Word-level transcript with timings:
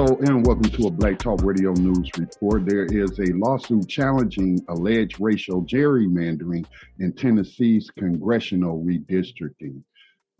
Hello 0.00 0.16
and 0.22 0.46
welcome 0.46 0.70
to 0.70 0.86
a 0.86 0.90
Black 0.90 1.18
Talk 1.18 1.42
Radio 1.42 1.72
News 1.72 2.10
Report. 2.16 2.64
There 2.64 2.86
is 2.86 3.18
a 3.18 3.34
lawsuit 3.34 3.86
challenging 3.86 4.58
alleged 4.70 5.20
racial 5.20 5.62
gerrymandering 5.62 6.64
in 7.00 7.12
Tennessee's 7.12 7.90
congressional 7.90 8.82
redistricting. 8.82 9.82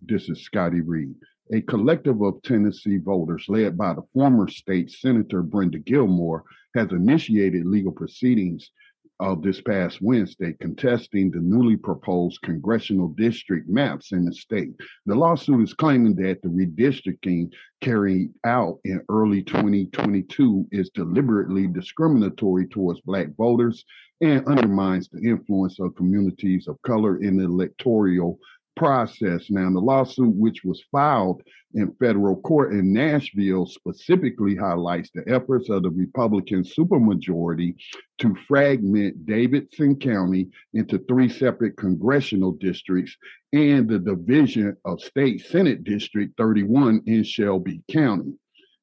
This 0.01 0.31
is 0.31 0.41
Scotty 0.45 0.81
Reid. 0.81 1.15
A 1.53 1.61
collective 1.61 2.23
of 2.23 2.41
Tennessee 2.43 2.97
voters, 2.97 3.45
led 3.49 3.77
by 3.77 3.93
the 3.93 4.07
former 4.15 4.49
state 4.49 4.91
Senator 4.91 5.43
Brenda 5.43 5.79
Gilmore, 5.79 6.43
has 6.75 6.91
initiated 6.93 7.67
legal 7.67 7.93
proceedings 7.93 8.71
of 9.21 9.43
this 9.43 9.61
past 9.61 10.01
Wednesday 10.01 10.55
contesting 10.61 11.31
the 11.31 11.41
newly 11.41 11.77
proposed 11.77 12.41
congressional 12.43 13.09
district 13.09 13.69
maps 13.69 14.13
in 14.13 14.25
the 14.25 14.33
state. 14.33 14.73
The 15.07 15.15
lawsuit 15.15 15.63
is 15.63 15.75
claiming 15.75 16.17
that 16.17 16.43
the 16.43 16.49
redistricting 16.49 17.53
carried 17.81 18.31
out 18.45 18.81
in 18.85 19.03
early 19.09 19.43
2022 19.43 20.67
is 20.73 20.91
deliberately 20.91 21.67
discriminatory 21.67 22.67
towards 22.67 23.01
Black 23.03 23.29
voters 23.37 23.85
and 24.23 24.47
undermines 24.47 25.09
the 25.09 25.21
influence 25.21 25.79
of 25.79 25.95
communities 25.95 26.67
of 26.67 26.81
color 26.83 27.19
in 27.19 27.37
the 27.37 27.45
electoral 27.45 28.39
process. 28.81 29.51
Now, 29.51 29.71
the 29.71 29.79
lawsuit, 29.79 30.35
which 30.37 30.65
was 30.65 30.83
filed 30.91 31.43
in 31.75 31.95
federal 32.01 32.41
court 32.41 32.73
in 32.73 32.95
Nashville, 32.95 33.67
specifically 33.67 34.57
highlights 34.57 35.11
the 35.15 35.23
efforts 35.29 35.69
of 35.69 35.83
the 35.83 35.91
Republican 35.91 36.65
supermajority 36.65 37.75
to 38.21 38.35
fragment 38.49 39.27
Davidson 39.27 39.97
County 39.97 40.49
into 40.73 40.99
three 41.01 41.29
separate 41.29 41.77
congressional 41.77 42.53
districts 42.53 43.15
and 43.53 43.87
the 43.87 43.99
division 43.99 44.75
of 44.87 45.03
State 45.03 45.45
Senate 45.45 45.85
District 45.85 46.35
31 46.39 47.03
in 47.05 47.23
Shelby 47.23 47.83
County. 47.93 48.33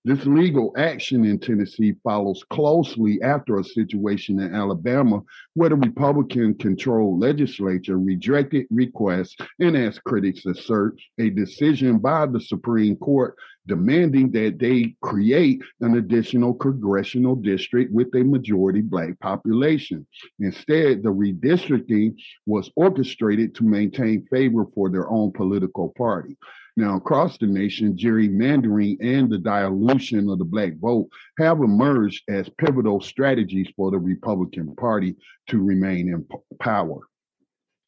This 0.06 0.26
legal 0.26 0.74
action 0.78 1.26
in 1.26 1.38
Tennessee 1.38 1.96
follows 2.04 2.44
closely 2.50 3.22
after 3.22 3.58
a 3.58 3.64
situation 3.64 4.40
in 4.40 4.56
Alabama 4.56 5.22
where 5.56 5.70
the 5.70 5.76
Republican 5.76 6.54
controlled 6.56 7.20
legislature 7.20 8.00
rejected 8.00 8.68
requests 8.70 9.36
and, 9.60 9.76
as 9.76 10.00
critics 10.00 10.46
assert, 10.46 10.98
a 11.20 11.30
decision 11.32 11.98
by 11.98 12.26
the 12.26 12.40
Supreme 12.40 12.96
Court 12.96 13.36
demanding 13.68 14.32
that 14.32 14.60
they 14.60 14.96
create 15.02 15.62
an 15.82 15.98
additional 15.98 16.54
congressional 16.54 17.36
district 17.36 17.92
with 17.92 18.08
a 18.16 18.24
majority 18.24 18.82
black 18.82 19.20
population. 19.20 20.08
Instead, 20.40 21.04
the 21.04 21.10
redistricting 21.10 22.16
was 22.46 22.72
orchestrated 22.76 23.54
to 23.56 23.66
maintain 23.66 24.26
favor 24.28 24.66
for 24.74 24.90
their 24.90 25.10
own 25.10 25.34
political 25.34 25.94
party. 25.98 26.38
Now, 26.78 26.96
across 26.96 27.40
the 27.40 27.48
nation, 27.48 27.98
gerrymandering 27.98 28.98
and 29.02 29.28
the 29.28 29.40
dilution 29.40 30.30
of 30.30 30.38
the 30.38 30.46
black 30.46 30.78
vote 30.78 31.10
have 31.40 31.58
emerged 31.60 32.24
as 32.30 32.50
pivotal 32.50 33.02
strategies 33.02 33.68
for 33.76 33.90
the 33.90 33.98
Republican 33.98 34.76
Party 34.76 35.16
to 35.48 35.60
remain 35.60 36.10
in 36.10 36.24
power. 36.60 37.00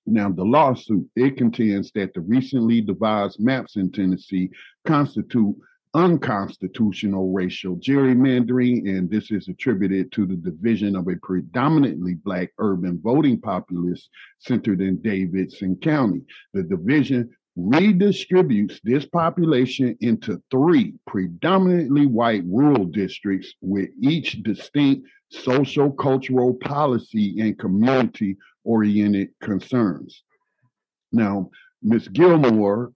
Now, 0.08 0.32
the 0.32 0.44
lawsuit, 0.44 1.08
it 1.16 1.38
contends 1.38 1.92
that 1.92 2.16
the 2.16 2.22
recently 2.22 2.82
devised 2.82 3.40
maps 3.40 3.76
in 3.76 3.92
Tennessee 3.92 4.50
constitute 4.88 5.56
unconstitutional 5.94 7.32
racial 7.32 7.76
gerrymandering, 7.76 8.90
and 8.90 9.08
this 9.08 9.30
is 9.30 9.48
attributed 9.48 10.12
to 10.14 10.26
the 10.26 10.36
division 10.36 10.96
of 10.96 11.08
a 11.08 11.16
predominantly 11.22 12.16
black 12.16 12.52
urban 12.58 13.00
voting 13.04 13.40
populace 13.40 14.10
centered 14.40 14.82
in 14.82 15.00
Davidson 15.04 15.76
County. 15.76 16.22
The 16.54 16.64
division 16.64 17.30
redistributes 17.68 18.80
this 18.84 19.06
population 19.06 19.98
into 20.02 20.42
three 20.50 20.94
predominantly 21.08 22.06
white 22.06 22.44
rural 22.46 22.86
districts 22.86 23.54
with 23.62 23.90
each 24.02 24.42
distinct 24.44 25.08
social, 25.32 25.92
cultural, 25.92 26.54
policy, 26.56 27.40
and 27.40 27.60
community 27.60 28.38
oriented 28.64 29.30
concerns. 29.42 30.24
Now, 31.12 31.50
Ms. 31.82 32.08
Gilmore 32.10 32.92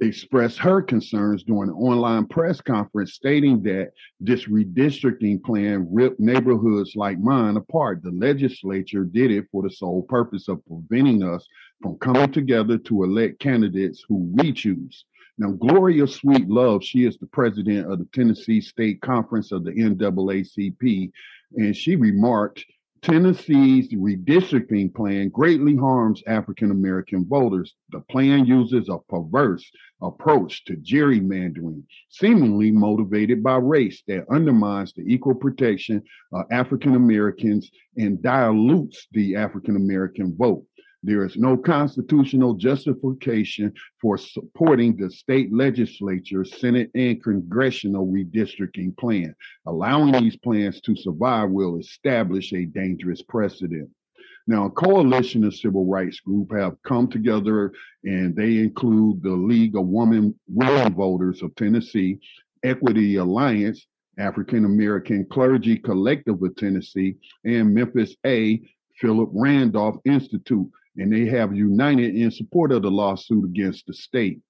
expressed 0.00 0.58
her 0.58 0.82
concerns 0.82 1.44
during 1.44 1.70
an 1.70 1.76
online 1.76 2.26
press 2.26 2.60
conference, 2.60 3.14
stating 3.14 3.62
that 3.62 3.92
this 4.20 4.46
redistricting 4.46 5.42
plan 5.42 5.86
ripped 5.90 6.18
neighborhoods 6.18 6.96
like 6.96 7.18
mine 7.20 7.56
apart. 7.56 8.02
The 8.02 8.10
legislature 8.10 9.04
did 9.04 9.30
it 9.30 9.46
for 9.52 9.62
the 9.62 9.70
sole 9.70 10.02
purpose 10.02 10.48
of 10.48 10.64
preventing 10.66 11.22
us 11.22 11.46
from 11.80 11.98
coming 11.98 12.32
together 12.32 12.78
to 12.78 13.04
elect 13.04 13.38
candidates 13.38 14.04
who 14.08 14.28
we 14.34 14.52
choose. 14.52 15.04
Now, 15.38 15.50
Gloria 15.50 16.06
Sweet 16.06 16.48
Love, 16.48 16.82
she 16.82 17.04
is 17.04 17.18
the 17.18 17.26
president 17.26 17.90
of 17.90 17.98
the 17.98 18.08
Tennessee 18.12 18.60
State 18.60 19.02
Conference 19.02 19.52
of 19.52 19.64
the 19.64 19.72
NAACP, 19.72 21.12
and 21.56 21.76
she 21.76 21.94
remarked 21.94 22.64
Tennessee's 23.02 23.92
redistricting 23.92 24.94
plan 24.94 25.28
greatly 25.28 25.76
harms 25.76 26.22
African 26.26 26.70
American 26.70 27.24
voters. 27.24 27.74
The 27.90 28.00
plan 28.10 28.46
uses 28.46 28.88
a 28.88 28.98
perverse 29.08 29.70
approach 30.02 30.64
to 30.64 30.76
gerrymandering, 30.76 31.82
seemingly 32.08 32.70
motivated 32.70 33.42
by 33.42 33.56
race, 33.56 34.02
that 34.08 34.28
undermines 34.30 34.92
the 34.92 35.02
equal 35.02 35.34
protection 35.34 36.02
of 36.32 36.46
African 36.50 36.94
Americans 36.94 37.70
and 37.96 38.20
dilutes 38.22 39.06
the 39.12 39.36
African 39.36 39.76
American 39.76 40.34
vote. 40.36 40.64
There 41.06 41.24
is 41.24 41.36
no 41.36 41.56
constitutional 41.56 42.54
justification 42.54 43.72
for 44.00 44.18
supporting 44.18 44.96
the 44.96 45.08
state 45.08 45.52
legislature, 45.52 46.44
Senate, 46.44 46.90
and 46.96 47.22
congressional 47.22 48.08
redistricting 48.08 48.96
plan. 48.96 49.32
Allowing 49.66 50.10
these 50.10 50.34
plans 50.34 50.80
to 50.80 50.96
survive 50.96 51.50
will 51.50 51.78
establish 51.78 52.52
a 52.52 52.64
dangerous 52.64 53.22
precedent. 53.22 53.88
Now, 54.48 54.64
a 54.64 54.70
coalition 54.70 55.44
of 55.44 55.54
civil 55.54 55.86
rights 55.86 56.18
groups 56.18 56.52
have 56.56 56.74
come 56.82 57.06
together, 57.06 57.70
and 58.02 58.34
they 58.34 58.58
include 58.58 59.22
the 59.22 59.30
League 59.30 59.76
of 59.76 59.86
Women 59.86 60.34
Women 60.48 60.92
Voters 60.92 61.40
of 61.40 61.54
Tennessee, 61.54 62.18
Equity 62.64 63.14
Alliance, 63.14 63.86
African 64.18 64.64
American 64.64 65.24
Clergy 65.26 65.76
Collective 65.76 66.42
of 66.42 66.56
Tennessee, 66.56 67.14
and 67.44 67.72
Memphis 67.72 68.16
A. 68.26 68.60
Philip 69.00 69.30
Randolph 69.32 69.98
Institute 70.04 70.68
and 70.98 71.12
they 71.12 71.26
have 71.26 71.54
united 71.54 72.14
in 72.14 72.30
support 72.30 72.72
of 72.72 72.82
the 72.82 72.90
lawsuit 72.90 73.44
against 73.44 73.86
the 73.86 73.94
state. 73.94 74.40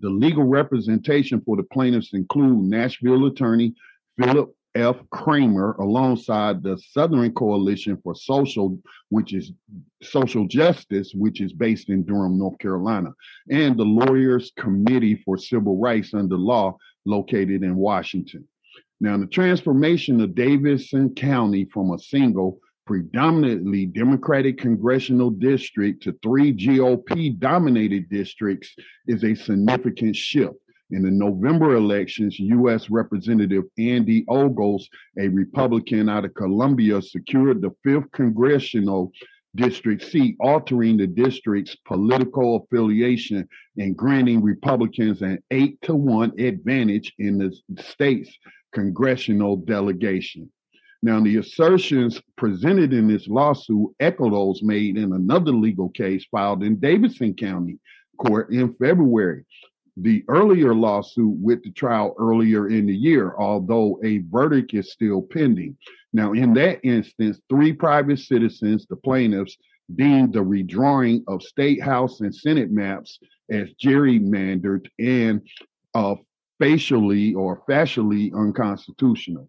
The 0.00 0.08
legal 0.08 0.44
representation 0.44 1.40
for 1.40 1.56
the 1.56 1.64
plaintiffs 1.64 2.14
include 2.14 2.60
Nashville 2.60 3.26
attorney 3.26 3.74
Philip 4.18 4.54
F. 4.76 4.96
Cramer 5.10 5.72
alongside 5.80 6.62
the 6.62 6.78
Southern 6.78 7.32
Coalition 7.32 7.98
for 8.04 8.14
Social, 8.14 8.78
which 9.08 9.34
is 9.34 9.52
social 10.00 10.46
justice, 10.46 11.12
which 11.12 11.40
is 11.40 11.52
based 11.52 11.88
in 11.88 12.04
Durham, 12.04 12.38
North 12.38 12.58
Carolina, 12.58 13.12
and 13.50 13.76
the 13.76 13.84
Lawyers 13.84 14.52
Committee 14.56 15.20
for 15.24 15.36
Civil 15.36 15.76
Rights 15.78 16.14
under 16.14 16.36
Law 16.36 16.76
located 17.04 17.64
in 17.64 17.74
Washington. 17.74 18.46
Now, 19.00 19.16
the 19.16 19.26
transformation 19.26 20.20
of 20.20 20.34
Davidson 20.34 21.14
County 21.14 21.64
from 21.64 21.90
a 21.90 21.98
single 21.98 22.60
predominantly 22.86 23.86
Democratic 23.86 24.58
congressional 24.58 25.30
district 25.30 26.02
to 26.02 26.16
three 26.22 26.52
GOP 26.52 27.38
dominated 27.38 28.08
districts 28.08 28.74
is 29.06 29.24
a 29.24 29.34
significant 29.34 30.16
shift. 30.16 30.56
In 30.92 31.02
the 31.02 31.10
November 31.10 31.76
elections, 31.76 32.38
U.S. 32.40 32.90
Representative 32.90 33.64
Andy 33.78 34.24
Ogles, 34.28 34.88
a 35.18 35.28
Republican 35.28 36.08
out 36.08 36.24
of 36.24 36.34
Columbia, 36.34 37.00
secured 37.00 37.62
the 37.62 37.70
fifth 37.84 38.10
congressional 38.10 39.12
district 39.54 40.02
seat, 40.02 40.36
altering 40.40 40.96
the 40.96 41.06
district's 41.06 41.76
political 41.86 42.56
affiliation 42.56 43.48
and 43.76 43.96
granting 43.96 44.42
Republicans 44.42 45.22
an 45.22 45.38
eight 45.50 45.80
to 45.82 45.94
one 45.94 46.32
advantage 46.40 47.12
in 47.18 47.38
the 47.38 47.82
state's 47.82 48.36
congressional 48.72 49.56
delegation. 49.56 50.50
Now, 51.02 51.20
the 51.20 51.38
assertions 51.38 52.20
presented 52.36 52.92
in 52.92 53.08
this 53.08 53.26
lawsuit 53.26 53.94
echo 54.00 54.30
those 54.30 54.62
made 54.62 54.98
in 54.98 55.12
another 55.14 55.52
legal 55.52 55.88
case 55.88 56.26
filed 56.30 56.62
in 56.62 56.78
Davidson 56.78 57.34
County 57.34 57.78
Court 58.18 58.50
in 58.50 58.74
February. 58.74 59.44
The 59.96 60.24
earlier 60.28 60.74
lawsuit 60.74 61.36
with 61.38 61.62
the 61.62 61.72
trial 61.72 62.14
earlier 62.18 62.68
in 62.68 62.86
the 62.86 62.94
year, 62.94 63.34
although 63.38 63.98
a 64.04 64.18
verdict 64.30 64.74
is 64.74 64.92
still 64.92 65.22
pending. 65.22 65.76
Now, 66.12 66.32
in 66.32 66.52
that 66.54 66.80
instance, 66.84 67.40
three 67.48 67.72
private 67.72 68.18
citizens, 68.18 68.86
the 68.86 68.96
plaintiffs, 68.96 69.56
deemed 69.96 70.34
the 70.34 70.40
redrawing 70.40 71.22
of 71.26 71.42
state 71.42 71.82
house 71.82 72.20
and 72.20 72.34
senate 72.34 72.70
maps 72.70 73.18
as 73.50 73.72
gerrymandered 73.82 74.86
and 74.98 75.40
uh, 75.94 76.14
facially 76.58 77.34
or 77.34 77.62
facially 77.66 78.32
unconstitutional. 78.32 79.48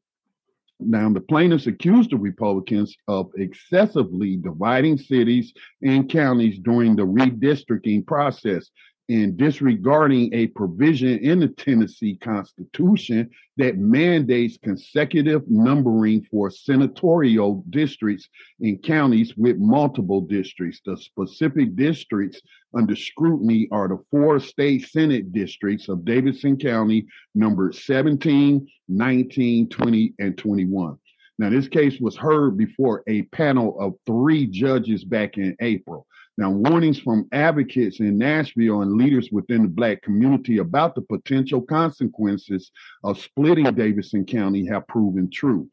Now, 0.84 1.10
the 1.12 1.22
plaintiffs 1.22 1.68
accused 1.68 2.12
the 2.12 2.18
Republicans 2.18 2.96
of 3.08 3.32
excessively 3.38 4.38
dividing 4.38 4.98
cities 4.98 5.54
and 5.82 6.10
counties 6.10 6.60
during 6.60 6.96
the 6.96 7.06
redistricting 7.06 8.06
process. 8.06 8.70
In 9.08 9.36
disregarding 9.36 10.34
a 10.34 10.48
provision 10.48 11.20
in 11.20 11.40
the 11.40 11.48
Tennessee 11.48 12.16
Constitution 12.16 13.30
that 13.58 13.78
mandates 13.78 14.58
consecutive 14.64 15.50
numbering 15.50 16.26
for 16.32 16.50
senatorial 16.50 17.64
districts 17.70 18.30
in 18.60 18.78
counties 18.78 19.36
with 19.36 19.58
multiple 19.58 20.22
districts. 20.22 20.82
The 20.86 20.96
specific 20.98 21.76
districts 21.76 22.42
under 22.74 22.96
scrutiny 22.96 23.68
are 23.72 23.88
the 23.88 24.00
four 24.10 24.40
state 24.40 24.88
Senate 24.88 25.34
districts 25.34 25.90
of 25.90 26.06
Davidson 26.06 26.58
County, 26.58 27.06
numbered 27.36 27.76
17, 27.76 28.68
19, 28.88 29.70
20, 29.70 30.14
and 30.20 30.38
21. 30.38 30.98
Now, 31.38 31.50
this 31.50 31.68
case 31.68 32.00
was 32.00 32.16
heard 32.16 32.56
before 32.56 33.04
a 33.08 33.24
panel 33.24 33.80
of 33.80 33.96
three 34.06 34.46
judges 34.46 35.04
back 35.04 35.38
in 35.38 35.56
April. 35.60 36.06
Now, 36.38 36.50
warnings 36.50 37.00
from 37.00 37.28
advocates 37.34 38.00
in 38.00 38.18
Nashville 38.18 38.82
and 38.82 38.94
leaders 38.94 39.30
within 39.32 39.64
the 39.64 39.68
Black 39.68 40.02
community 40.02 40.60
about 40.60 40.96
the 40.96 41.02
potential 41.02 41.62
consequences 41.62 42.72
of 43.04 43.20
splitting 43.20 43.74
Davidson 43.76 44.26
County 44.26 44.66
have 44.68 44.88
proven 44.88 45.30
true. 45.30 45.70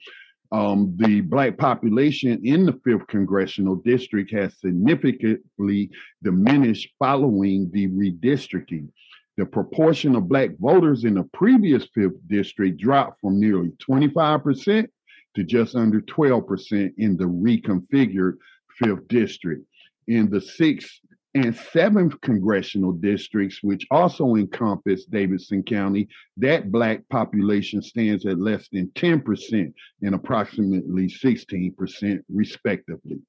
Um, 0.51 0.95
the 0.97 1.21
Black 1.21 1.59
population 1.59 2.41
in 2.45 2.67
the 2.67 2.73
5th 2.73 3.07
Congressional 3.07 3.77
District 3.77 4.31
has 4.33 4.59
significantly 4.59 5.91
diminished 6.23 6.91
following 6.99 7.71
the 7.71 7.89
redistricting. 7.89 8.89
The 9.37 9.47
proportion 9.47 10.17
of 10.17 10.29
Black 10.29 10.51
voters 10.59 11.05
in 11.05 11.15
the 11.15 11.25
previous 11.35 11.87
5th 11.97 12.19
District 12.27 12.81
dropped 12.81 13.21
from 13.21 13.39
nearly 13.39 13.71
25% 13.89 14.89
to 15.37 15.45
just 15.45 15.77
under 15.77 16.01
12% 16.01 16.95
in 16.99 17.17
the 17.17 17.25
reconfigured 17.25 18.39
5th 18.83 19.07
District 19.07 19.65
in 20.09 20.29
the 20.31 20.41
sixth 20.41 20.91
and 21.35 21.55
seventh 21.55 22.19
congressional 22.23 22.93
districts, 22.93 23.63
which 23.63 23.87
also 23.91 24.35
encompass 24.35 25.05
Davidson 25.05 25.63
County, 25.63 26.09
that 26.39 26.73
black 26.73 27.07
population 27.11 27.83
stands 27.83 28.25
at 28.27 28.41
less 28.41 28.67
than 28.73 28.89
10% 28.95 29.73
and 30.03 30.15
approximately 30.15 31.07
16%, 31.07 32.21
respectively. 32.29 33.21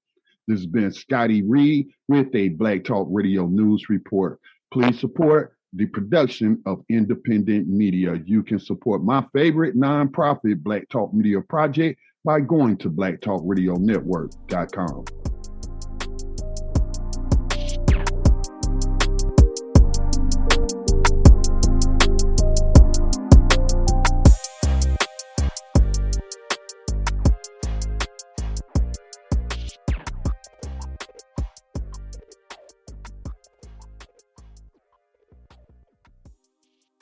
This 0.48 0.60
has 0.60 0.66
been 0.66 0.92
Scotty 0.92 1.44
Reid 1.44 1.90
with 2.08 2.34
a 2.34 2.50
Black 2.50 2.84
Talk 2.84 3.08
Radio 3.12 3.46
News 3.46 3.88
Report. 3.90 4.40
Please 4.74 5.00
support 5.00 5.54
the 5.74 5.86
production 5.86 6.60
of 6.66 6.84
independent 6.90 7.68
media. 7.68 8.20
You 8.26 8.42
can 8.42 8.58
support 8.58 9.04
my 9.04 9.24
favorite 9.34 9.78
nonprofit 9.78 10.64
Black 10.64 10.90
Talk 10.90 11.14
Media 11.14 11.42
project 11.42 12.00
by 12.26 12.40
going 12.40 12.78
to 12.78 12.90
blacktalkradionetwork.com. 12.90 15.29